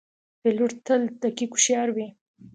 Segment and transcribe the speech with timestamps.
[0.41, 2.07] پیلوټ تل دقیق او هوښیار وي.